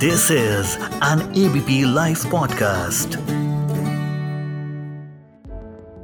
This 0.00 0.30
is 0.30 0.76
an 1.04 1.20
ABP 1.36 1.94
live 1.94 2.16
podcast 2.30 3.16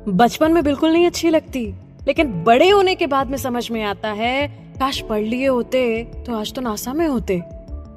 बचपन 0.08 0.52
में 0.52 0.62
बिल्कुल 0.64 0.92
नहीं 0.92 1.06
अच्छी 1.06 1.30
लगती, 1.30 1.74
लेकिन 2.06 2.44
बड़े 2.44 2.68
होने 2.70 2.94
के 2.94 3.06
बाद 3.06 3.30
में 3.30 3.38
समझ 3.38 3.70
में 3.70 3.82
आता 3.82 4.08
है, 4.08 4.48
काश 4.80 5.00
पढ़ 5.00 5.20
लिए 5.20 5.46
होते 5.46 6.04
तो 6.26 6.36
आज 6.36 6.52
तो 6.52 6.60
नासा 6.60 6.92
में 6.92 7.06
होते। 7.06 7.42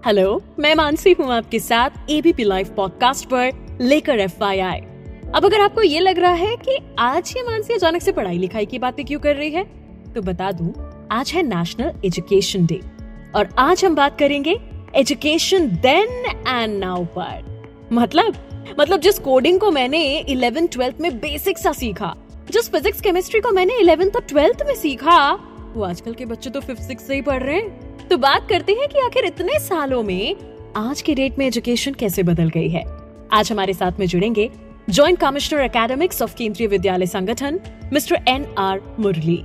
हेलो 0.06 0.42
मैं 0.60 0.76
मानसी 0.76 1.16
हूँ 1.20 1.34
आपके 1.34 1.60
साथ 1.60 2.10
एबीपी 2.10 2.44
लाइव 2.44 2.74
पॉडकास्ट 2.78 3.26
पर, 3.26 3.78
लेकर 3.82 4.20
एफ़ 4.20 4.44
अब 5.36 5.46
अगर 5.46 5.62
आपको 5.62 5.82
ये 5.82 6.00
लग 6.00 6.20
रहा 6.20 6.32
है 6.32 6.56
कि 6.56 6.80
आज 7.00 7.34
ये 7.38 7.44
मानसी 7.44 7.74
अचानक 7.74 8.02
से 8.02 8.12
पढ़ाई 8.12 8.38
लिखाई 8.38 8.66
की 8.66 8.80
बातें 8.80 9.06
क्यों 9.06 9.20
कर 9.20 9.36
रही 9.36 9.52
है 9.52 9.64
तो 10.16 10.22
बता 10.22 10.52
दूँ, 10.52 10.74
आज 11.12 11.32
है 11.36 11.44
नेशनल 11.44 11.94
एजुकेशन 12.06 12.66
डे 12.66 12.82
और 13.36 13.50
आज 13.60 13.86
हम 13.86 13.96
बात 13.96 14.20
करेंगे 14.20 14.69
एजुकेशन 14.96 15.68
देन 15.82 16.26
एंड 16.48 16.78
नाउ 16.80 17.04
पर 17.18 17.88
मतलब 17.94 18.36
मतलब 18.80 19.00
जिस 19.00 19.20
कोडिंग 19.20 19.60
को 19.60 19.72
मैंने 19.72 20.02
इलेवन 20.20 20.68
ट्वेल्थ 20.68 21.02
में 21.02 21.18
बेसिक 21.20 21.58
सा 21.58 21.72
सीखा, 21.72 22.14
जिस 22.52 22.70
फिजिक्स 22.72 23.02
केमिस्ट्री 23.02 23.40
को 23.42 23.52
मैंने 23.52 23.78
इलेवेंथ 23.80 24.16
और 24.16 24.22
ट्वेल्थ 24.22 24.64
में 24.68 24.74
सीखा, 24.76 25.32
वो 25.76 25.84
आजकल 25.84 26.14
के 26.14 26.26
बच्चे 26.26 26.50
तो 26.50 26.62
फिफ्थ 26.62 26.82
सिक्स 26.82 27.08
से 27.08 27.16
ही 27.16 27.22
पढ़ 27.22 27.44
रहे 27.44 27.56
हैं। 27.56 28.08
तो 28.08 28.18
बात 28.18 28.48
करते 28.50 28.74
हैं 28.74 28.88
कि 28.88 29.00
आखिर 29.00 29.26
इतने 29.26 29.60
सालों 29.60 30.02
में 30.04 30.36
आज 30.78 31.02
के 31.02 31.16
डेट 31.16 31.38
में 31.40 31.46
एजुकेशन 31.48 31.94
कैसे 31.94 32.24
बदल 32.24 32.50
गई 32.50 32.70
है? 32.70 32.84
आज 33.34 33.52
हमारे 33.52 33.74
साथ 33.74 34.00
में 34.00 34.06
जुड़ेंगे 34.08 34.50
जॉइंट 34.90 35.20
कमिश्नर 35.20 35.60
एकेडमिक्स 35.60 36.22
ऑफ़ 36.22 36.36
केंद्रीय 36.36 36.68
विद्यालय 36.68 37.06
संगठन 37.06 37.60
मिस्टर 37.94 38.20
एन 38.28 38.46
आर 38.58 38.82
मुरली 39.00 39.42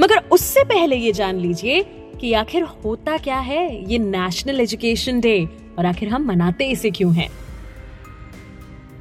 मगर 0.00 0.22
उससे 0.32 0.64
पहले 0.64 0.96
ये 0.96 1.12
जान 1.12 1.36
लीजिए 1.36 1.82
कि 2.20 2.32
आखिर 2.32 2.62
होता 2.62 3.16
क्या 3.16 3.38
है? 3.38 3.90
ये 3.90 3.98
नेशनल 3.98 4.60
एजुकेशन 4.60 5.20
डे 5.20 5.48
और 5.78 5.86
आखिर 5.86 6.08
हम 6.08 6.24
मनाते 6.24 6.64
इसे 6.64 6.90
क्यों 6.90 7.14
हैं? 7.14 7.28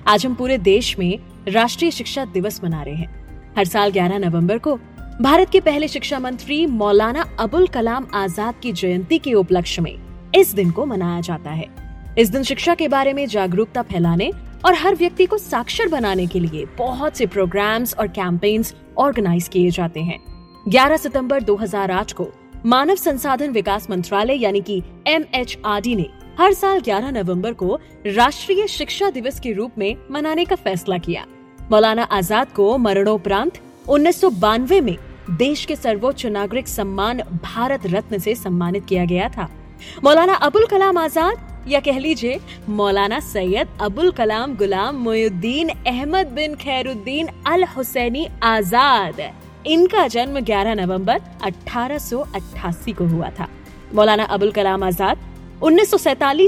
आज 0.07 0.25
हम 0.25 0.35
पूरे 0.35 0.57
देश 0.57 0.99
में 0.99 1.19
राष्ट्रीय 1.47 1.91
शिक्षा 1.91 2.25
दिवस 2.25 2.63
मना 2.63 2.83
रहे 2.83 2.95
हैं। 2.95 3.53
हर 3.57 3.65
साल 3.65 3.91
11 3.91 4.17
नवंबर 4.17 4.57
को 4.57 4.79
भारत 5.21 5.49
के 5.49 5.59
पहले 5.59 5.87
शिक्षा 5.87 6.19
मंत्री 6.19 6.65
मौलाना 6.65 7.25
अबुल 7.39 7.67
कलाम 7.67 8.07
आज़ाद 8.13 8.55
की 8.63 8.71
जयंती 8.71 9.19
के 9.19 9.33
उपलक्ष्य 9.33 9.81
में 9.81 9.95
इस 10.35 10.53
दिन 10.53 10.71
को 10.71 10.85
मनाया 10.85 11.21
जाता 11.21 11.51
है। 11.51 11.67
इस 12.17 12.29
दिन 12.29 12.43
शिक्षा 12.43 12.75
के 12.75 12.87
बारे 12.87 13.13
में 13.13 13.27
जागरूकता 13.27 13.81
फैलाने 13.81 14.31
और 14.65 14.73
हर 14.73 14.95
व्यक्ति 14.95 15.25
को 15.25 15.37
साक्षर 15.37 15.87
बनाने 15.87 16.27
के 16.27 16.39
लिए 16.39 16.65
बहुत 16.77 17.17
से 17.17 17.25
प्रोग्राम्स 17.25 17.93
और 17.93 18.07
कैंपेन्स 18.07 18.75
ऑर्गेनाइज 18.97 19.47
किए 19.47 19.69
जाते 19.69 19.99
हैं। 19.99 20.19
11 20.69 20.97
सितंबर 20.97 21.43
2008 21.43 22.11
को 22.11 22.31
मानव 22.65 22.95
संसाधन 22.95 23.51
विकास 23.51 23.89
मंत्रालय, 23.89 24.35
यानी 24.35 24.61
कि 24.61 24.81
एमएचआरडी 25.07 25.95
ने 25.95 26.07
हर 26.39 26.53
साल 26.53 26.81
11 26.81 27.11
नवंबर 27.11 27.53
को 27.53 27.79
राष्ट्रीय 28.07 28.67
शिक्षा 28.67 29.09
दिवस 29.09 29.39
के 29.39 29.53
रूप 29.53 29.77
में 29.77 29.95
मनाने 30.11 30.45
का 30.45 30.55
फैसला 30.55 30.97
किया। 30.97 31.25
मौलाना 31.71 32.03
आज़ाद 32.03 32.51
को 32.53 32.77
मरणोपरांत 32.77 33.61
उन्नीस 33.89 34.21
सौ 34.21 34.29
बानवे 34.41 34.81
में 34.81 34.95
देश 35.31 35.65
के 35.65 35.75
सर्वोच्च 35.75 36.25
नागरिक 36.27 36.67
सम्मान 36.67 37.21
भारत 37.43 37.85
रत्न 37.85 38.19
से 38.19 38.35
सम्मानित 38.35 38.85
किया 38.85 39.05
गया 39.05 39.29
था। 39.29 39.49
मौलाना 40.03 40.33
अबुल 40.35 40.65
कलाम 40.65 40.97
आज़ाद, 40.97 41.47
या 41.67 41.79
कह 41.79 41.99
लीजिए 41.99 42.39
मौलाना 42.69 43.19
सैयद 43.23 43.67
अबुल 43.81 44.11
कलाम 44.11 44.55
गुलाम 44.55 44.95
मोयुद्दीन 44.97 45.69
अहमद 45.69 46.27
बिन 46.35 46.55
खैरुद्दीन 46.57 47.27
अल 47.47 47.63
हुसैनी 47.75 48.27
आज़ाद। 48.43 49.21
इनका 49.69 50.07
जन्म 50.07 50.39
11 50.41 50.75
नवंबर 50.75 51.21
1888 51.45 52.93
को 52.93 53.05
हुआ 53.07 53.29
था। 53.29 53.47
मौलाना 53.95 54.23
अबुल 54.25 54.51
कलाम 54.51 54.83
आज़ाद 54.83 55.17
उन्नीस 55.63 55.91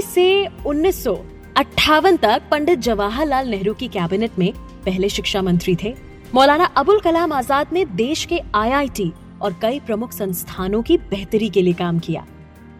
से 0.06 0.24
उन्नीस 0.66 1.02
सौ 1.04 1.14
अट्ठावन 1.56 2.16
तक 2.16 2.42
पंडित 2.50 2.78
जवाहरलाल 2.78 3.48
नेहरू 3.48 3.74
की 3.74 3.88
कैबिनेट 3.88 4.38
में 4.38 4.52
पहले 4.84 5.08
शिक्षा 5.08 5.42
मंत्री 5.42 5.76
थे। 5.82 5.94
मौलाना 6.34 6.64
अबुल 6.76 7.00
कलाम 7.00 7.32
आज़ाद 7.32 7.72
ने 7.72 7.84
देश 7.94 8.24
के 8.24 8.40
आईआईटी 8.54 9.12
और 9.42 9.56
कई 9.62 9.80
प्रमुख 9.80 10.12
संस्थानों 10.12 10.82
की 10.82 10.96
बेहतरी 11.10 11.48
के 11.48 11.62
लिए 11.62 11.74
काम 11.74 11.98
किया। 11.98 12.26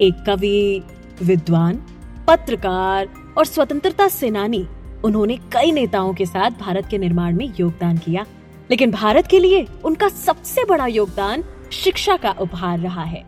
एक 0.00 0.24
कवि, 0.26 0.82
विद्वान, 1.22 1.82
पत्रकार 2.28 3.08
और 3.38 3.44
स्वतंत्रता 3.46 4.08
सेनानी, 4.10 4.66
उन्होंने 5.04 5.36
कई 5.52 5.72
नेताओं 5.72 6.12
के 6.14 6.26
साथ 6.26 6.50
भारत 6.60 6.86
के 6.90 6.98
निर्माण 6.98 7.36
में 7.36 7.52
योगदान 7.60 7.98
किया। 7.98 8.26
लेकिन 8.70 8.90
भारत 8.90 9.26
के 9.26 9.38
लिए 9.38 9.66
उनका 9.84 10.08
सबसे 10.08 10.64
बड़ा 10.64 10.86
योगदान 10.86 11.44
शिक्षा 11.72 12.16
का 12.16 12.30
उपहार 12.30 12.78
रहा 12.78 13.04
है। 13.04 13.24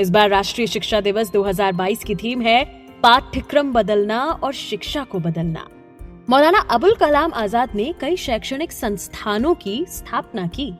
इस 0.00 0.10
बार 0.10 0.30
राष्ट्रीय 0.30 0.66
शिक्षा 0.66 1.00
दिवस 1.00 1.30
2022 1.32 2.04
की 2.04 2.14
थीम 2.14 2.42
है 2.42 2.64
पाठ्यक्रम 3.02 3.72
बदलना 3.72 4.20
और 4.20 4.52
शिक्षा 4.52 5.04
को 5.04 5.18
बदलना। 5.18 5.66
मौलाना 6.30 6.58
अबुल 6.70 6.94
कलाम 6.94 7.32
आज़ाद 7.32 7.74
ने 7.74 7.94
कई 8.00 8.16
शैक्षणिक 8.16 8.72
संस्थानों 8.72 9.54
की 9.54 9.84
स्थापना 9.88 10.46
की। 10.46 10.72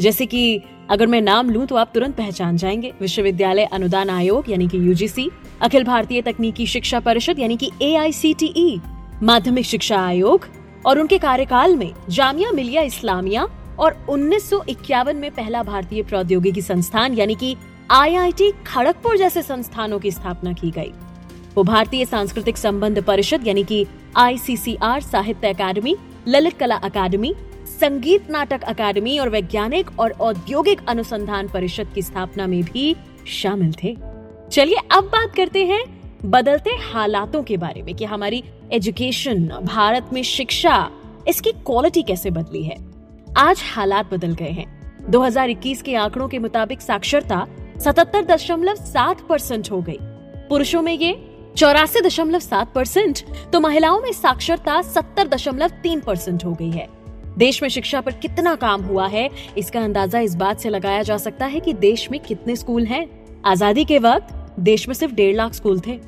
जैसे 0.00 0.26
कि 0.26 0.62
अगर 0.90 1.06
मैं 1.06 1.20
नाम 1.20 1.50
लूँ 1.50 1.66
तो 1.66 1.76
आप 1.76 1.90
तुरंत 1.94 2.16
पहचान 2.16 2.56
जाएँगे। 2.56 2.92
विश्वविद्यालय 3.00 3.64
अनुदान 3.64 4.10
आयोग 4.10 4.50
यानी 4.50 4.68
कि 4.68 4.78
यूजीसी 4.78 5.28
अखिल 5.60 5.84
भारतीय 5.84 6.22
तकनीकी 6.22 6.66
शिक्षा 6.66 7.00
परिषद 7.00 7.38
यानी 7.38 7.56
कि 7.56 7.70
ए 7.82 8.80
माध्यमिक 9.22 9.64
शिक्षा 9.64 9.98
आयोग 9.98 10.46
और 10.86 10.98
उनके 10.98 11.18
कार्यकाल 11.18 11.76
में 11.76 11.92
जामिया 12.08 12.50
मिलिया 12.52 12.82
इस्लामिया 12.82 13.46
और 13.78 14.06
उन्नीस 14.08 14.50
सौ 14.50 14.62
इक्यावन 14.68 15.16
में 15.16 15.30
पहला 15.30 15.62
भारतीय 15.62 16.02
प्रौद्योगिकी 16.02 16.62
संस्थान, 16.62 17.14
यानी 17.14 17.34
कि 17.34 17.56
आईआईटी 17.90 18.52
खड़गपुर 18.66 19.16
जैसे 19.16 19.42
संस्थानों 19.42 19.98
की 19.98 20.10
स्थापना 20.10 20.52
की 20.52 20.70
गई। 20.70 20.92
वो 21.54 21.62
भारतीय 21.62 22.04
सांस्कृतिक 22.04 22.56
संबंध 22.56 23.02
परिषद, 23.02 23.46
यानी 23.46 23.64
कि 23.64 23.86
आईसीसीआर 24.16 25.00
साहित्य 25.00 25.48
अकादमी, 25.48 25.96
ललित 26.28 26.58
कला 26.58 26.76
अकादमी, 26.76 27.34
संगीत 27.80 28.30
नाटक 28.30 28.62
अकादमी 28.62 29.18
और 29.18 29.28
वैज्ञानिक 29.28 29.98
और 30.00 30.10
औद्योगिक 30.10 30.80
अनुसंधान 30.88 31.48
परिषद 31.48 31.88
की 31.94 32.02
स्थापना 32.02 32.46
में 32.46 32.62
भी 32.62 32.96
शामिल 33.26 33.72
थे। 33.72 33.96
चलिए 34.52 34.76
अब 34.92 35.04
बात 35.04 35.34
करते 35.36 35.64
हैं 35.64 35.95
बदलते 36.24 36.70
हालातों 36.82 37.42
के 37.42 37.56
बारे 37.56 37.82
में 37.82 37.94
कि 37.94 38.04
हमारी 38.04 38.42
एजुकेशन, 38.72 39.48
भारत 39.64 40.10
में 40.12 40.22
शिक्षा, 40.22 40.88
इसकी 41.28 41.52
क्वालिटी 41.52 42.02
कैसे 42.02 42.30
बदली 42.30 42.62
है। 42.62 42.76
आज 43.38 43.62
हालात 43.66 44.12
बदल 44.14 44.34
गए 44.34 44.50
हैं। 44.50 44.66
2021 45.10 45.82
के 45.82 45.94
आंकड़ों 45.94 46.28
के 46.28 46.38
मुताबिक 46.38 46.80
साक्षरता 46.80 47.46
सतहत्तर 47.78 48.24
दशमलव 48.24 48.74
सात 48.74 49.20
परसेंट 49.28 49.70
हो 49.70 49.80
गई। 49.82 49.98
पुरुषों 50.48 50.82
में 50.82 50.92
ये 50.92 51.16
चौरासी 51.56 52.00
दशमलव 52.00 52.38
सात 52.38 52.72
परसेंट 52.74 53.18
तो 53.52 53.60
महिलाओं 53.60 54.00
में 54.00 54.12
साक्षरता 54.12 54.80
सत्तर 54.84 55.28
दशमलव 55.28 55.68
तीन 55.82 56.00
परसेंट 56.00 56.44
हो 56.44 56.52
गई 56.52 56.70
है। 56.70 56.88
देश 57.38 57.62
में 57.62 57.68
शिक्षा 57.68 58.00
पर 58.00 58.12
कितना 58.12 58.54
काम 58.54 58.82
हुआ 58.82 59.06
है, 59.06 59.28
इसका 59.58 59.80
अंदाज़ा 59.80 60.20
इस 60.20 60.34
बात 60.34 60.60
से 60.60 60.68
लगाया 60.68 61.02
जा 61.02 61.16
सकता 61.18 61.46
है 61.46 61.60
कि 61.60 61.72
देश 61.74 62.10
में 62.10 62.20
कितने 62.20 62.56
स्कूल 62.56 62.86
हैं। 62.86 63.06
आज़ादी 63.44 63.84
के 63.84 63.98
वक्त 63.98 64.34
देश 64.60 64.88
में 64.88 64.94
सिर्फ़ 64.94 65.14
डेढ़ 65.14 65.36
लाख 65.36 65.54
स्कूल 65.54 65.80
थे। 65.80 65.98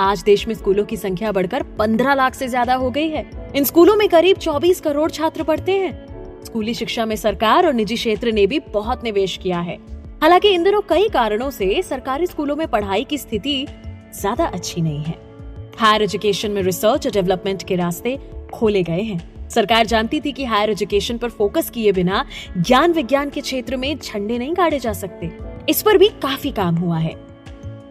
आज 0.00 0.22
देश 0.22 0.48
में 0.48 0.54
स्कूलों 0.54 0.84
की 0.84 0.96
संख्या 0.96 1.32
बढ़कर 1.32 1.62
15 1.78 2.14
लाख 2.14 2.34
से 2.34 2.48
ज़्यादा 2.48 2.74
हो 2.74 2.90
गई 2.90 3.08
है। 3.08 3.52
इन 3.56 3.64
स्कूलों 3.64 3.96
में 3.96 4.08
करीब 4.08 4.36
24 4.36 4.80
करोड़ 4.80 5.10
छात्र 5.10 5.42
पढ़ते 5.42 5.72
हैं। 5.72 6.44
स्कूली 6.44 6.74
शिक्षा 6.74 7.06
में 7.06 7.16
सरकार 7.16 7.66
और 7.66 7.74
निजी 7.74 7.94
क्षेत्र 7.94 8.32
ने 8.32 8.46
भी 8.46 8.58
बहुत 8.58 9.04
निवेश 9.04 9.36
किया 9.36 9.60
है। 9.60 9.78
हालाँकि 10.22 10.48
इन 10.48 10.62
दिनों 10.62 10.80
कई 10.80 11.08
कारणों 11.08 11.50
से 11.50 11.82
सरकारी 11.82 12.26
स्कूलों 12.26 12.56
में 12.56 12.66
पढ़ाई 12.68 13.04
की 13.04 13.18
स्थिति 13.18 13.66
ज़्यादा 14.20 14.44
अच्छी 14.44 14.80
नहीं 14.80 15.02
है। 15.02 15.18
हायर 15.78 16.02
एजुकेशन 16.02 16.50
में 16.50 16.62
रिसर्च 16.62 17.06
और 17.06 17.12
डेवलपमेंट 17.12 17.62
के 17.62 17.76
रास्ते 17.76 18.18
खोले 18.54 18.82
गए 18.82 19.02
हैं। 19.02 19.48
सरकार 19.48 19.86
जानती 19.86 20.20
थी 20.20 20.32
कि 20.32 20.44
हायर 20.44 20.70
एजुकेशन 20.70 21.18
पर 21.18 21.30
फोकस 21.30 21.70
किए 21.70 21.92
बिना 21.92 22.24
ज्ञान 22.56 22.92
विज्ञान 22.92 23.30
के 23.30 23.40
क्षेत्र 23.40 23.76
में 23.76 23.98
झंडे 23.98 24.38
नहीं 24.38 24.54
गाड़े 24.54 24.78
जा 24.78 24.92
सकते। 24.92 25.32
इस 25.68 25.82
पर 25.82 25.98
भी 25.98 26.08
काफ़ी 26.08 26.50
काम 26.50 26.76
हुआ 26.76 26.98
है। 26.98 27.25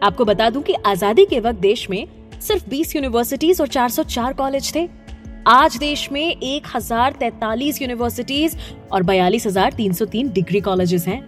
आपको 0.06 0.24
बता 0.24 0.48
दूँ 0.50 0.62
कि 0.62 0.74
आज़ादी 0.86 1.24
के 1.26 1.38
वक्त 1.40 1.58
देश 1.60 1.88
में 1.90 2.06
सिर्फ़ 2.40 2.68
20 2.70 2.94
यूनिवर्सिटीज 2.96 3.60
और 3.60 3.68
404 3.68 4.32
कॉलेज 4.32 4.74
थे। 4.74 4.86
आज 5.48 5.76
देश 5.76 6.08
में 6.12 6.22
एक 6.22 6.66
यूनिवर्सिटीज 7.82 8.56
और 8.92 9.02
बयालीस 9.02 9.46
डिग्री 9.46 10.60
कॉलेजेस 10.60 11.06
हैं। 11.08 11.18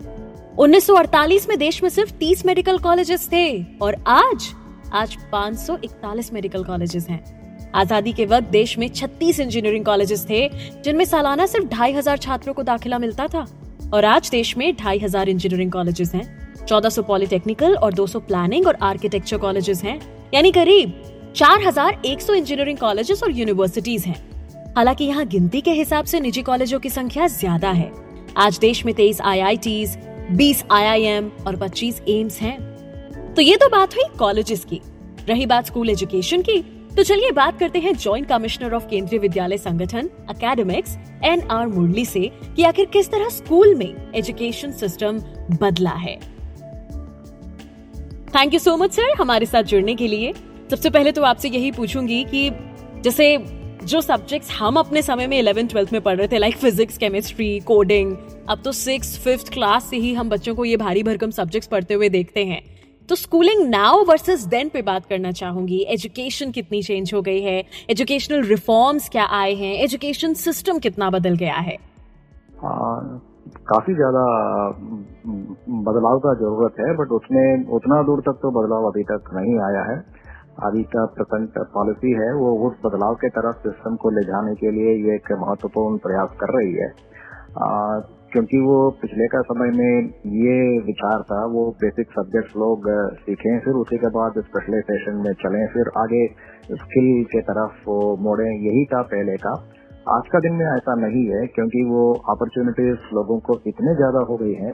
1948 0.56 1.48
में 1.48 1.58
देश 1.58 1.82
में 1.82 1.90
सिर्फ़ 1.90 2.12
30 2.20 2.46
मेडिकल 2.46 2.78
कॉलेजेस 2.78 3.28
थे 3.32 3.62
और 3.82 3.96
आज 4.06 4.48
आज 4.92 5.16
541 5.34 6.32
मेडिकल 6.32 6.64
कॉलेजेस 6.64 7.08
हैं। 7.08 7.22
आज़ादी 7.75 8.12
के 8.12 8.26
वक्त 8.26 8.50
देश 8.50 8.78
में 8.78 8.88
36 8.88 9.40
इंजीनियरिंग 9.40 9.84
कॉलेजेस 9.84 10.26
थे, 10.30 10.48
जिनमें 10.84 11.04
सालाना 11.04 11.46
सिर्फ़ 11.46 11.66
ढाई 11.69 11.92
हज़ार 11.92 12.19
छात्रों 12.19 12.54
को 12.54 12.62
दाखिला 12.64 12.98
मिलता 12.98 13.26
था 13.26 13.46
और 13.94 14.04
आज 14.06 14.30
देश 14.30 14.56
में 14.56 14.75
ढाई 14.76 14.98
हज़ार 14.98 15.28
इंजीनियरिंग 15.28 15.72
कॉलेजेस 15.72 16.14
हैं। 16.14 16.38
1400 16.69 17.03
पॉलिटेक्निकल 17.03 17.75
और 17.76 17.94
200 17.94 18.20
प्लानिंग 18.20 18.67
और 18.67 18.76
आर्किटेक्चर 18.82 19.38
कॉलेजेस 19.38 19.82
हैं। 19.85 20.00
यानी 20.35 20.50
करीब 20.53 20.93
4100 21.37 22.35
इंजीनियरिंग 22.35 22.79
कॉलेजेस 22.79 23.23
और 23.23 23.32
यूनिवर्सिटीज 23.32 24.05
हैं। 24.05 24.17
हालाँकि 24.76 25.05
यहाँ 25.05 25.26
गिनती 25.26 25.61
के 25.61 25.73
हिसाब 25.73 26.05
से 26.05 26.20
निजी 26.20 26.43
कॉलेजों 26.43 26.81
की 26.81 26.91
संख्या 26.91 27.26
ज़्यादा 27.26 27.70
है। 27.70 27.91
आज 28.37 28.59
देश 28.59 28.85
में 28.87 28.94
तेईस 28.94 29.20
आई 29.20 29.41
आई 29.41 29.56
टीज 29.56 29.97
बीस 30.32 30.65
आई 30.73 30.85
आई 30.85 31.03
एम 31.05 31.31
और 31.47 31.56
पच्चीस 31.56 32.00
एम्स 32.09 32.41
है। 32.41 32.56
तो 33.35 33.43
ये 33.43 33.56
तो 33.56 33.69
बात 33.69 33.94
हुई 33.94 34.05
कॉलेजेस 34.19 34.64
की। 34.64 34.81
रही 35.29 35.47
बात 35.47 35.67
स्कूल 35.67 35.91
एजुकेशन 35.91 36.43
की 36.43 36.61
तो 36.97 37.03
चलिए 37.03 37.31
बात 37.32 37.59
करते 37.59 37.79
हैं 37.79 37.94
जॉइंट 37.94 38.26
कमिश्नर 38.29 38.75
ऑफ़ 38.75 38.87
केंद्रीय 38.87 39.21
विद्यालय 39.21 39.59
संगठन 39.59 40.09
अकेडमिक्स 40.29 40.97
एन 41.25 41.43
आर 41.50 41.67
मुरली 41.67 42.05
से 42.05 42.31
कि 42.56 42.62
आखिर 42.62 42.87
किस 42.87 43.11
तरह 43.11 43.29
स्कूल 43.29 43.75
में 43.75 44.12
एजुकेशन 44.14 44.73
सिस्टम 44.73 45.19
बदला 45.61 45.91
है। 45.93 46.19
Thank 48.34 48.54
you 48.54 48.58
so 48.60 48.76
much 48.76 48.92
sir 48.92 49.12
हमारे 49.19 49.46
साथ 49.46 49.62
जुड़ने 49.64 49.94
के 49.94 50.06
लिए। 50.08 50.32
सबसे 50.70 50.90
पहले 50.90 51.12
तो 51.12 51.22
आपसे 51.22 51.48
यही 51.48 51.70
पूछूँगी 51.72 52.22
कि 52.25 52.50
जैसे 53.04 53.36
जो 53.84 54.00
सब्जेक्ट्स 54.00 54.50
हम 54.50 54.76
अपने 54.76 55.02
समय 55.02 55.26
में 55.26 55.38
इलेवन 55.38 55.66
ट्वेल्थ 55.66 55.92
में 55.92 56.00
पढ़ 56.02 56.16
रहे 56.16 56.28
थे 56.28 56.38
लाइक 56.38 56.56
फिजिक्स 56.56 56.98
केमिस्ट्री 56.98 57.58
कोडिंग 57.66 58.16
अब 58.48 58.62
तो 58.64 58.72
सिक्स 58.72 59.19
फिफ्थ 59.19 59.52
क्लास 59.52 59.84
से 59.90 59.96
ही 59.96 60.12
हम 60.14 60.28
बच्चों 60.30 60.54
को 60.54 60.64
ये 60.64 60.76
भारी 60.76 61.02
भरकम 61.02 61.30
सब्जेक्ट्स 61.30 61.69
पढ़ते 61.69 61.94
हुए 61.94 62.08
देखते 62.08 62.44
हैं। 62.44 62.60
तो 63.08 63.14
स्कूलिंग 63.14 63.69
नाउ 63.69 64.04
वर्सेस 64.04 64.44
देन 64.46 64.69
पे 64.69 64.82
बात 64.82 65.06
करना 65.06 65.32
चाहूँगी। 65.32 65.78
एजुकेशन 65.88 66.50
कितनी 66.50 66.82
चेंज 66.82 67.12
हो 67.14 67.22
गई 67.22 67.40
है? 67.42 67.62
एजुकेशनल 67.90 68.42
रिफॉर्म्स 68.44 69.08
क्या 69.08 69.25
आए 69.25 69.54
हैं? 69.54 69.75
एजुकेशन 69.75 70.34
सिस्टम 70.34 70.78
कितना 70.78 71.10
बदल 71.10 71.36
गया 71.36 71.54
है? 71.54 71.75
आ, 71.75 72.70
काफ़ी 73.69 73.94
ज़्यादा 73.94 74.25
बदलाव 75.69 76.19
का 76.19 76.32
ज़रूरत 76.35 76.79
है 76.81 76.93
बट 76.97 77.11
उसमें 77.12 77.67
उतना 77.73 78.03
दूर 78.03 78.20
तक 78.26 78.38
तो 78.43 78.50
बदलाव 78.53 78.85
अभी 78.87 79.03
तक 79.05 79.31
नहीं 79.35 79.59
आया 79.62 79.82
है। 79.85 79.97
अभी 80.67 80.82
का 80.93 81.05
प्रेजेंट 81.17 81.59
पॉलिसी 81.75 82.12
है 82.15 82.32
वो 82.35 82.53
उस 82.69 82.76
बदलाव 82.85 83.15
के 83.17 83.29
तरफ़ 83.31 83.56
सिस्टम 83.65 83.97
को 83.97 84.11
ले 84.11 84.23
जाने 84.26 84.55
के 84.55 84.70
लिए 84.70 84.94
ये 85.00 85.15
एक 85.15 85.32
महत्वपूर्ण 85.41 85.99
प्रयास 86.06 86.31
कर 86.41 86.55
रही 86.56 86.73
है। 86.75 86.88
आ, 87.59 88.00
क्योंकि 88.32 88.59
वो 88.61 88.79
पिछले 89.03 89.26
का 89.29 89.41
समय 89.43 89.70
में 89.73 90.09
ये 90.37 90.56
विचार 90.87 91.23
था 91.23 91.44
वो 91.53 91.62
बेसिक 91.81 92.11
सब्जेक्ट्स 92.12 92.56
लोग 92.56 92.88
सीखें 93.21 93.59
फिर 93.61 93.75
उसी 93.76 93.99
के 93.99 94.09
बाद 94.17 94.41
स्पेशलाइजेशन 94.41 95.23
में 95.26 95.32
चलें 95.43 95.67
फिर 95.69 95.91
आगे 95.99 96.26
स्किल 96.75 97.25
के 97.26 97.41
तरफ़ 97.43 97.88
वो 97.88 98.00
मोड़े 98.23 98.49
यही 98.67 98.85
था 98.87 99.03
पहले 99.12 99.37
का। 99.37 99.55
आज 100.11 100.29
का 100.32 100.38
दिन 100.41 100.55
में 100.55 100.67
ऐसा 100.67 100.94
नहीं 100.99 101.25
है 101.29 101.47
क्योंकि 101.55 101.85
वो 101.87 102.03
अपॉर्चुनिटीज़ 102.31 103.09
लोगों 103.14 103.38
को 103.49 103.59
इतने 103.67 103.94
ज़्यादा 103.97 104.21
हो 104.29 104.37
गई 104.37 104.53
हैं 104.55 104.73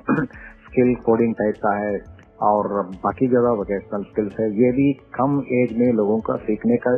स्किल 0.74 0.94
कोडिंग 1.04 1.34
टाइप 1.34 1.56
का 1.58 1.72
है 1.78 1.96
और 2.42 2.68
बाकी 3.02 3.26
जगह 3.28 3.50
वोकेशनल 3.58 4.02
स्किल्स 4.04 4.38
है। 4.40 4.46
ये 4.54 4.70
भी 4.72 4.92
कम 5.14 5.42
एज 5.54 5.76
में 5.78 5.92
लोगों 5.94 6.18
का 6.20 6.36
सीखने 6.46 6.76
का 6.86 6.94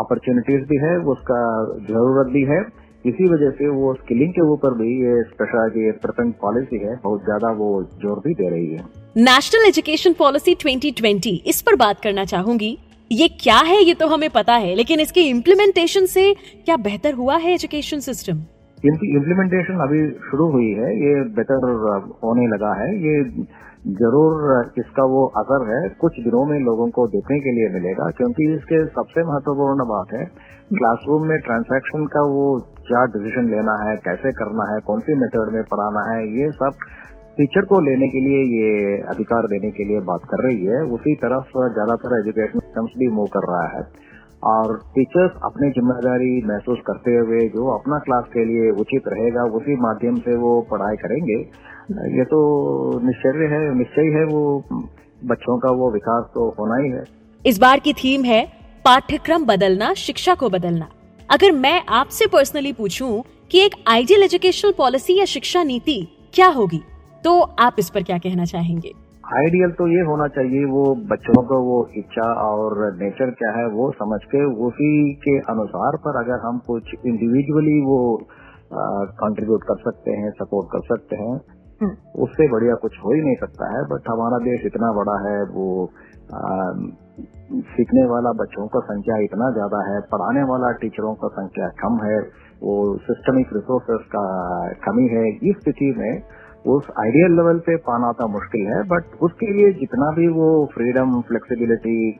अपॉर्चुनिटीज़ 0.00 0.62
भी 0.68 0.76
है, 0.78 0.96
उसका 1.06 1.40
ज़रूरत 1.88 2.32
भी 2.32 2.44
है। 2.44 2.60
इसी 3.04 3.24
वजह 3.24 3.50
से 3.50 3.68
वो 3.70 3.92
स्किलिंग 3.94 4.32
के 4.32 4.46
ऊपर 4.52 4.74
भी 4.74 4.88
ये 5.00 5.22
स्पेशल 5.24 5.90
प्रेजेंट 6.02 6.34
पॉलिसी 6.40 6.78
है, 6.78 6.94
बहुत 6.96 7.24
ज़्यादा 7.24 7.50
वो 7.58 7.68
ज़ोर 8.02 8.22
भी 8.26 8.34
दे 8.34 8.48
रही 8.48 8.66
है। 8.68 8.84
नेशनल 9.18 9.66
एजुकेशन 9.68 10.12
पॉलिसी 10.14 10.54
2020 10.56 11.40
इस 11.46 11.60
पर 11.62 11.76
बात 11.76 12.00
करना 12.00 12.24
चाहूँगी। 12.24 12.76
ये 13.10 13.28
क्या 13.40 13.58
है, 13.58 13.82
ये 13.82 13.94
तो 13.94 14.06
हमें 14.06 14.28
पता 14.30 14.54
है, 14.56 14.74
लेकिन 14.74 15.00
इसके 15.00 15.22
इम्प्लीमेंटेशन 15.28 16.06
से 16.06 16.32
क्या 16.64 16.76
बेहतर 16.78 17.14
हुआ 17.14 17.36
है 17.36 17.54
एजुकेशन 17.54 18.00
सिस्टम 18.00 18.42
इनकी 18.84 19.08
इम्प्लीमेंटेशन 19.16 19.80
अभी 19.80 19.98
शुरू 20.26 20.44
हुई 20.52 20.70
है, 20.74 20.90
ये 20.98 21.14
बेटर 21.36 21.64
होने 22.22 22.46
लगा 22.48 22.72
है। 22.74 22.88
ये 22.98 23.16
ज़रूर 23.98 24.72
इसका 24.78 25.04
वो 25.06 25.24
असर 25.40 25.62
है, 25.68 25.80
कुछ 26.00 26.18
दिनों 26.20 26.44
में 26.46 26.58
लोगों 26.60 26.88
को 26.90 27.06
देखने 27.08 27.38
के 27.40 27.52
लिए 27.52 27.68
मिलेगा, 27.74 28.08
क्योंकि 28.16 28.48
इसके 28.54 28.84
सबसे 28.88 29.24
महत्वपूर्ण 29.24 29.86
बात 29.88 30.12
है 30.14 30.24
क्लासरूम 30.72 31.26
में 31.28 31.38
ट्रांसैक्शन 31.40 32.04
का 32.06 32.22
वो 32.32 32.44
क्या 32.88 33.04
डिसीज़न 33.14 33.48
लेना 33.50 33.76
है, 33.84 33.96
कैसे 34.04 34.32
करना 34.32 34.66
है, 34.72 34.80
कौन 34.80 35.00
सी 35.00 35.14
मेथड 35.14 35.54
में 35.54 35.62
पढ़ाना 35.70 36.04
है, 36.10 36.20
ये 36.38 36.50
सब 36.52 36.84
टीचर 37.36 37.64
को 37.64 37.80
लेने 37.80 38.08
के 38.08 38.20
लिए, 38.20 38.38
ये 38.56 39.00
अधिकार 39.08 39.46
देने 39.46 39.70
के 39.70 39.84
लिए 39.84 40.00
बात 40.06 40.24
कर 40.30 40.44
रही 40.44 40.64
है। 40.66 40.82
उसी 40.94 41.14
तरफ़ 41.16 41.52
ज़्यादातर 41.74 42.18
एजुकेशन 42.18 42.58
सिस्टम्स 42.58 42.92
भी 42.98 43.08
मूव 43.10 43.26
कर 43.34 43.46
रहा 43.52 43.66
है। 43.76 43.82
और 44.42 44.76
टीचर्स 44.94 45.32
अपनी 45.44 45.68
ज़िम्मेदारी 45.70 46.30
महसूस 46.46 46.78
करते 46.86 47.16
हुए 47.16 47.40
जो 47.48 47.66
अपना 47.70 47.98
क्लास 47.98 48.24
के 48.32 48.44
लिए 48.44 48.70
उचित 48.80 49.08
रहेगा, 49.08 49.42
उसी 49.50 49.76
माध्यम 49.80 50.16
से 50.18 50.36
वो 50.36 50.60
पढ़ाई 50.70 50.96
करेंगे। 50.98 51.38
ये 52.12 52.24
तो 52.26 52.38
निश्चय 53.00 53.46
है 53.46 53.62
निश्चय 53.78 54.08
है 54.14 54.24
वो 54.26 54.42
बच्चों 55.24 55.58
का 55.58 55.70
वो 55.72 55.90
विकास 55.92 56.24
तो 56.34 56.48
होना 56.58 56.76
ही 56.76 56.90
है। 56.90 57.04
इस 57.44 57.58
बार 57.58 57.80
की 57.80 57.92
थीम 57.94 58.24
है 58.24 58.42
पाठ्यक्रम 58.84 59.44
बदलना, 59.46 59.92
शिक्षा 59.96 60.34
को 60.34 60.48
बदलना। 60.50 60.88
अगर 61.28 61.52
मैं 61.54 61.82
आपसे 61.90 62.26
पर्सनली 62.28 62.72
पूछूँ 62.72 63.22
कि 63.50 63.58
एक 63.58 63.74
आइडियल 63.88 64.22
एजुकेशनल 64.22 64.72
पॉलिसी 64.78 65.18
या 65.18 65.24
शिक्षा 65.26 65.62
नीति 65.64 66.00
क्या 66.34 66.46
होगी 66.50 66.80
तो 67.24 67.40
आप 67.40 67.76
इस 67.78 67.90
पर 67.90 68.02
क्या 68.02 68.18
कहना 68.18 68.44
चाहेंगे? 68.46 68.92
आइडियल 69.30 69.70
तो 69.72 69.86
ये 69.86 70.00
होना 70.02 70.26
चाहिए 70.30 70.64
वो 70.66 70.84
बच्चों 71.08 71.42
को 71.44 71.58
वो 71.62 71.74
इच्छा 71.96 72.28
और 72.42 72.74
नेचर 72.94 73.30
क्या 73.34 73.50
है 73.52 73.66
वो 73.70 73.90
समझ 73.94 74.18
के 74.26 74.44
उसी 74.64 74.90
के 75.20 75.34
अनुसार 75.50 75.98
पर 76.00 76.18
अगर 76.20 76.40
हम 76.46 76.58
कुछ 76.66 76.90
इंडिविजुअली 76.96 77.74
वो 77.82 77.98
कंट्रीब्यूट 79.20 79.64
कर 79.64 79.78
सकते 79.82 80.16
हैं 80.16 80.30
सपोर्ट 80.38 80.68
कर 80.72 80.82
सकते 80.86 81.16
हैं 81.16 81.36
हम्म। 81.80 82.22
उससे 82.22 82.48
बढ़िया 82.48 82.74
कुछ 82.78 82.98
हो 83.04 83.12
ही 83.12 83.20
नहीं 83.20 83.36
सकता 83.36 83.68
है 83.68 83.84
बट 83.88 84.10
हमारा 84.10 84.38
देश 84.44 84.66
इतना 84.66 84.92
बड़ा 84.92 85.16
है 85.20 85.38
वो 85.52 85.68
आ, 86.34 86.50
सीखने 87.70 88.04
वाला 88.06 88.32
बच्चों 88.34 88.66
का 88.68 88.80
संख्या 88.88 89.16
इतना 89.20 89.50
ज़्यादा 89.52 89.86
है 89.86 90.00
पढ़ाने 90.10 90.42
वाला 90.50 90.72
टीचरों 90.78 91.14
का 91.14 91.28
संख्या 91.34 91.68
कम 91.78 92.02
है 92.02 92.18
वो 92.62 92.76
सिस्टमिक 93.04 93.54
रिसोर्सेस 93.54 94.06
का 94.10 94.26
कमी 94.84 95.08
है 95.08 95.24
इस 95.44 95.56
स्थिति 95.56 95.94
में 95.98 96.12
उस 96.64 96.86
आइडियल 97.00 97.36
लेवल 97.36 97.58
पे 97.58 97.76
पाना 97.76 98.12
तो 98.12 98.28
मुश्किल 98.28 98.66
है 98.66 98.82
बट 98.88 99.14
उसके 99.22 99.52
लिए 99.52 99.72
जितना 99.72 100.10
भी 100.10 100.28
वो 100.28 100.48
freedom 100.74 101.20
flexibility 101.20 102.18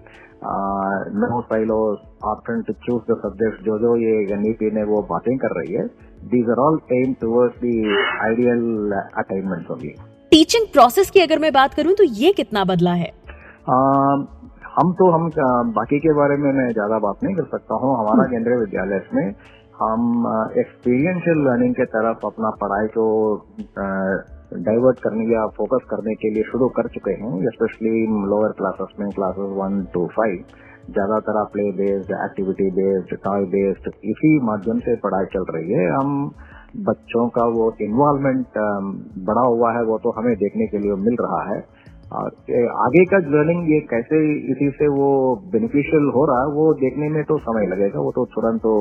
no 1.14 1.40
silos 1.40 1.98
option 2.24 2.62
to 2.62 2.72
choose 2.86 3.02
the 3.12 3.16
subject 3.24 3.64
जो 3.64 3.78
जो 3.78 3.96
ये 3.96 4.36
नीति 4.36 4.70
ने 4.74 4.84
वो 4.84 5.02
बातें 5.02 5.36
कर 5.38 5.56
रही 5.60 5.74
है 5.74 5.86
these 6.24 6.50
are 6.50 6.58
all 6.58 6.78
aim 6.92 7.12
towards 7.20 7.60
the 7.60 7.74
ideal 8.22 8.92
attainment 9.16 9.70
होगी 9.70 9.94
टीचिंग 10.30 10.66
प्रोसेस 10.72 11.10
की 11.10 11.20
अगर 11.20 11.38
मैं 11.38 11.52
बात 11.52 11.74
करूँ 11.74 11.94
तो 11.94 12.04
ये 12.04 12.32
कितना 12.32 12.64
बदला 12.64 12.92
है? 12.92 13.12
uh, 13.70 14.18
हम 14.74 14.92
तो 14.92 15.10
हम 15.10 15.30
बाकी 15.72 15.98
के 15.98 16.12
बारे 16.12 16.36
में 16.36 16.52
मैं 16.52 16.68
ज़्यादा 16.72 16.98
बात 16.98 17.24
नहीं 17.24 17.34
कर 17.34 17.44
सकता 17.44 17.74
हूँ। 17.74 17.94
हमारा 17.98 18.22
हम्म। 18.22 18.30
केंद्रीय 18.30 18.56
विद्यालय 18.56 19.02
में 19.14 19.34
हम 19.82 20.24
एक्सपीरियंशियल 20.58 21.38
लर्निंग 21.44 21.74
के 21.74 21.84
तरफ़ 21.92 22.24
अपना 22.26 22.48
पढ़ाई 22.62 22.88
को 22.96 23.04
डाइवर्ट 24.60 24.98
करने 24.98 25.24
या 25.26 25.46
फोकस 25.56 25.86
करने 25.90 26.14
के 26.14 26.30
लिए 26.30 26.42
शुरू 26.42 26.68
कर 26.78 26.88
चुके 26.94 27.12
हैं 27.20 27.50
स्पेशली 27.50 27.92
लोअर 28.30 28.52
क्लासेस 28.58 28.92
में 29.00 29.08
क्लासेस 29.10 29.54
वन 29.58 29.82
टू 29.94 30.06
फाइव 30.16 30.42
ज़्यादातर 30.90 31.38
play 31.52 31.64
based 31.72 32.10
activity 32.16 32.70
based 32.76 33.14
toy 33.24 33.44
based 33.50 33.88
इसी 34.10 34.32
माध्यम 34.44 34.78
से 34.86 34.96
पढ़ाई 35.02 35.26
चल 35.34 35.44
रही 35.54 35.72
है। 35.72 35.86
हम 35.90 36.14
बच्चों 36.88 37.26
का 37.28 37.44
वो 37.54 37.72
इन्वॉल्वमेंट 37.82 38.58
बड़ा 39.26 39.44
हुआ 39.44 39.72
है, 39.72 39.82
वो 39.84 39.98
तो 39.98 40.10
हमें 40.18 40.34
देखने 40.36 40.66
के 40.66 40.78
लिए 40.78 40.96
मिल 41.04 41.16
रहा 41.20 41.42
है। 41.44 41.60
और 42.12 42.26
आगे 42.84 43.04
का 43.04 43.18
लर्निंग 43.28 43.70
ये 43.72 43.80
कैसे 43.90 44.20
इसी 44.52 44.68
से 44.78 44.88
वो 44.90 45.08
बेनिफिशियल 45.52 46.10
हो 46.14 46.24
रहा 46.26 46.40
है, 46.40 46.52
वो 46.54 46.72
देखने 46.74 47.08
में 47.08 47.22
तो 47.24 47.38
समय 47.38 47.66
लगेगा, 47.66 48.00
वो 48.00 48.12
तो 48.12 48.24
तुरंत 48.34 48.60
तो 48.60 48.74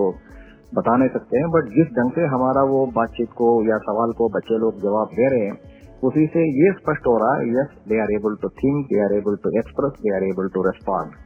बता 0.73 0.95
नहीं 0.97 1.09
सकते 1.09 1.37
हैं 1.37 1.49
बट 1.51 1.69
जिस 1.75 1.87
ढंग 1.93 2.11
से 2.11 2.25
हमारा 2.27 2.63
वो 2.65 2.85
बातचीत 2.95 3.29
को 3.37 3.47
या 3.67 3.77
सवाल 3.85 4.11
को 4.17 4.27
बच्चे 4.29 4.57
लोग 4.57 4.81
जवाब 4.81 5.15
दे 5.15 5.29
रहे 5.29 5.45
हैं, 5.45 5.57
उसी 6.03 6.25
से 6.27 6.43
ये 6.57 6.71
स्पष्ट 6.73 7.07
हो 7.07 7.17
रहा 7.17 7.33
है 7.37 7.49
yes 7.51 7.73
they 7.89 8.01
are 8.01 8.13
able 8.13 8.35
to 8.41 8.49
think 8.59 8.85
they 8.85 9.03
are 9.03 9.13
able 9.13 9.35
to 9.43 9.57
express 9.59 9.99
they 10.01 10.15
are 10.15 10.23
able 10.23 10.47
to 10.53 10.63
respond 10.63 11.17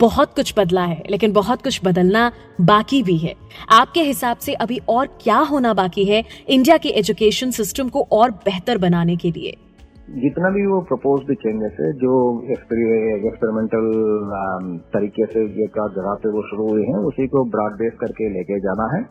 बहुत 0.00 0.34
कुछ 0.34 0.52
बदला 0.58 0.82
है, 0.84 1.02
लेकिन 1.10 1.32
बहुत 1.32 1.62
कुछ 1.62 1.80
बदलना 1.84 2.30
बाकी 2.60 3.02
भी 3.02 3.16
है। 3.16 3.34
आपके 3.70 4.00
हिसाब 4.00 4.36
से 4.36 4.54
अभी 4.54 4.80
और 4.88 5.06
क्या 5.20 5.38
होना 5.50 5.72
बाकी 5.74 6.04
है 6.04 6.22
इंडिया 6.48 6.76
के 6.76 6.88
एजुकेशन 6.98 7.50
सिस्टम 7.50 7.88
को 7.88 8.06
और 8.12 8.30
बेहतर 8.44 8.78
बनाने 8.78 9.16
के 9.16 9.30
लिए? 9.30 9.56
जितना 10.10 10.50
भी 10.50 10.66
वो 10.66 10.80
प्रपोज 10.80 11.20
चेंजेस 11.20 11.76
है 11.80 11.92
जो 11.92 12.12
एक्सपेरिमेंटल 12.50 13.84
um, 14.38 14.64
तरीके 14.94 15.26
से 15.26 15.44
ये 15.60 15.66
का 15.66 15.86
जगह 15.88 16.14
पे 16.14 16.28
वो 16.28 16.42
शुरू 16.42 16.66
हुए 16.68 16.82
हैं 16.82 16.96
उसी 17.10 17.26
को 17.26 17.44
ब्रॉड 17.44 17.72
बेस 17.72 17.92
करके 18.00 18.28
लेके 18.28 18.58
जाना 18.60 18.96
है। 18.96 19.04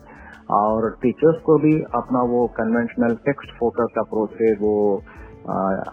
और 0.52 0.90
टीचर्स 1.02 1.42
को 1.42 1.58
भी 1.58 1.74
अपना 1.82 2.22
वो 2.22 2.48
कन्वेंशनल 2.48 3.16
टेक्स्ट 3.16 3.56
फोकस 3.60 4.00
अप्रोच 4.00 4.30
से 4.30 4.54
वो 4.54 4.76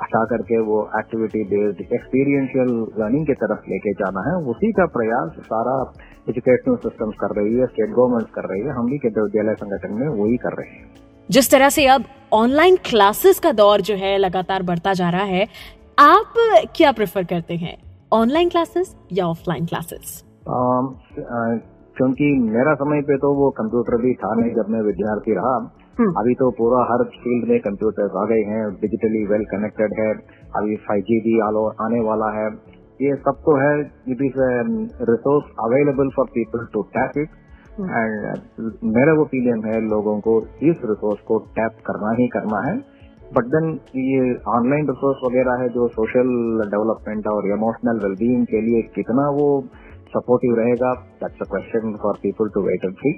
हटा 0.02 0.24
करके 0.24 0.58
वो 0.58 0.90
एक्टिविटी 0.98 1.44
बेस्ड 1.44 1.80
एक्सपीरियंशियल 1.80 2.74
लर्निंग 2.98 3.26
की 3.26 3.34
तरफ़ 3.34 3.70
लेके 3.70 3.92
जाना 3.92 4.28
है। 4.28 4.34
उसी 4.46 4.72
का 4.72 4.86
प्रयास 4.86 5.40
सारा 5.44 5.92
एजुकेशनल 6.28 6.76
सिस्टम 6.76 7.10
कर 7.10 7.40
रही 7.40 7.54
है 7.54 7.66
स्टेट 7.66 7.90
गवर्नमेंट 7.90 8.28
कर 8.34 8.52
रही 8.52 8.60
है 8.60 8.70
हम 8.70 8.86
भी 8.86 8.98
विद्यालय 9.06 9.54
संगठन 9.54 9.98
में 10.00 10.08
वही 10.08 10.36
कर 10.36 10.52
रहे 10.52 10.68
हैं। 10.68 10.86
जिस 11.30 11.50
तरह 11.50 11.68
से 11.68 11.86
अब 11.86 12.04
ऑनलाइन 12.32 12.76
क्लासेस 12.84 13.38
का 13.40 13.50
दौर 13.52 13.80
जो 13.80 13.94
है 13.96 14.16
लगातार 14.18 14.62
बढ़ता 14.62 14.92
जा 14.94 15.08
रहा 15.10 15.24
है। 15.24 15.46
आप 15.98 16.34
क्या 16.76 16.90
प्रेफर 16.92 17.24
करते 17.24 17.54
हैं? 17.56 17.76
ऑनलाइन 18.12 18.48
क्लासेस 18.48 18.94
या 19.12 19.26
ऑफलाइन 19.26 19.66
क्लासेस 19.66 20.22
क्योंकि 21.96 22.32
मेरा 22.46 22.74
समय 22.74 23.00
पे 23.02 23.16
तो 23.18 23.32
वो 23.34 23.50
कंप्यूटर 23.58 23.96
भी 24.02 24.12
था 24.14 24.34
नहीं 24.34 24.54
जब 24.54 24.68
मैं 24.70 24.80
विद्यार्थी 24.82 25.34
रहा। 25.34 25.54
हम्म। 25.98 26.12
अभी 26.20 26.34
तो 26.34 26.50
पूरा 26.58 26.82
हर 26.90 27.04
फ़ील्ड 27.14 27.48
में 27.50 27.58
कंप्यूटर 27.60 28.18
आ 28.18 28.24
गए 28.30 28.42
हैं 28.48 28.64
डिजिटली 28.80 29.24
वेल 29.26 29.44
कनेक्टेड 29.52 29.94
है 30.00 30.10
अभी 30.56 30.76
फाइव 30.88 31.02
जी 31.02 31.20
भी 31.20 31.38
आने 31.86 32.00
वाला 32.08 32.28
है। 32.34 32.46
ये 33.00 33.14
सब 33.18 33.40
तो 33.46 33.56
है 33.56 33.72
it 33.80 34.22
is 34.26 34.38
resource 35.10 35.50
available 35.64 36.10
for 36.16 36.26
people 36.34 36.66
to 36.72 36.82
tap 36.96 37.18
it 37.18 37.44
and 37.80 38.72
मेरा 38.96 39.12
ओपिनियन 39.20 39.64
है 39.64 39.80
लोगों 39.88 40.18
को 40.20 40.34
इस 40.62 40.76
रिसोर्स 40.84 41.20
को 41.20 41.38
टैप 41.56 41.78
करना 41.86 42.12
ही 42.20 42.26
करना 42.26 42.60
है। 42.68 42.76
बट 43.36 43.44
देन 43.54 43.68
ये 43.96 44.34
ऑनलाइन 44.48 44.88
रिसोर्स 44.88 45.18
वगैरह 45.24 45.62
है 45.62 45.68
जो 45.68 45.88
सोशल 45.88 46.28
डेवलपमेंट 46.70 47.26
और 47.26 47.48
इमोशनल 47.50 48.00
वेलबींग 48.04 48.46
के 48.46 48.60
लिए 48.60 48.82
कितना 48.94 49.28
वो 49.30 49.48
सपोर्टिव 50.08 50.54
रहेगा 50.54 50.92
that's 51.22 51.42
a 51.42 51.50
question 51.50 51.96
for 52.02 52.18
people 52.22 52.48
to 52.54 52.60
wait 52.60 52.84
and 52.84 52.94
see 52.94 53.12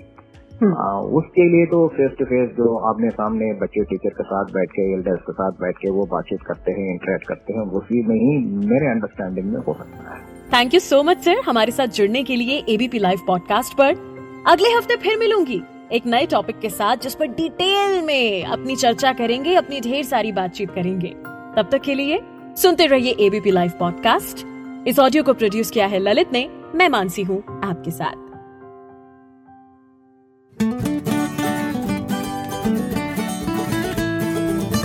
उसके 1.19 1.45
लिए 1.51 1.67
तो 1.67 1.87
फेस 1.89 2.17
टू 2.19 2.25
फेस 2.25 2.49
जो 2.51 2.77
आपने 2.89 3.11
सामने 3.11 3.53
बच्चे 3.53 3.85
टीचर 3.85 4.11
के 4.11 4.23
साथ 4.23 4.53
बैठ 4.55 4.71
के 4.71 4.93
एल्डर्स 4.93 5.21
के 5.21 5.33
साथ 5.33 5.61
बैठ 5.61 5.77
के 5.77 5.91
वो 5.91 6.07
बातचीत 6.07 6.43
करते 6.47 6.73
हैं 6.73 6.91
इंटरेक्ट 6.93 7.29
करते 7.29 7.53
हैं 7.53 7.67
उसी 7.81 8.03
में 8.07 8.17
ही 8.17 8.37
मेरे 8.69 8.87
अंडरस्टैंडिंग 8.87 9.53
में 9.53 9.61
हो 9.61 9.75
सकता 9.75 10.15
है। 10.15 10.21
Thank 10.53 10.75
you 10.75 10.81
so 10.81 11.03
much 11.03 11.19
sir 11.19 11.43
हमारे 11.47 11.73
साथ 11.73 11.87
जुड़ने 11.87 12.23
के 12.23 12.37
लिए 12.37 12.59
एबीपी 12.75 12.99
लाइव 12.99 13.19
पॉडकास्ट 13.27 13.79
पर 13.79 14.08
अगले 14.47 14.69
हफ़्ते 14.69 14.97
फिर 14.97 15.19
मिलूँगी। 15.19 15.63
एक 15.93 16.07
नए 16.07 16.27
टॉपिक 16.27 16.59
के 16.59 16.71
साथ, 16.71 16.97
जिस 16.97 17.15
पर 17.15 17.27
डिटेल 17.27 18.03
में 18.03 18.45
अपनी 18.45 18.77
चर्चा 18.77 19.13
करेंगे, 19.13 19.55
अपनी 19.55 19.81
ढेर 19.81 20.05
सारी 20.05 20.33
बातचीत 20.33 20.71
करेंगे। 20.71 21.09
तब 21.57 21.69
तक 21.73 21.81
के 21.81 21.95
लिए, 21.95 22.21
सुनते 22.57 22.87
रहिए 22.87 23.17
एबीपी 23.21 23.51
लाइव 23.51 23.71
पॉडकास्ट 23.71 24.47
इस 24.89 24.99
ऑडियो 24.99 25.23
को 25.23 25.33
प्रोड्यूस 25.33 25.71
किया 25.71 25.87
है 25.87 25.99
ललित 25.99 26.33
ने। 26.33 26.49
मैं 26.75 26.89
मानसी 26.89 27.23
हूँ 27.23 27.61
आपके 27.65 27.91
साथ। 27.91 28.29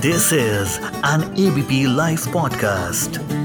This 0.01 0.33
is 0.33 0.79
an 1.05 1.36
ABP 1.48 1.95
live 1.95 2.17
podcast. 2.17 3.43